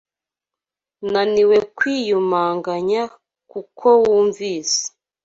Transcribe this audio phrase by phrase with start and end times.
[1.11, 3.01] naniwe kwiyumanganya
[3.51, 4.81] kuko wumvise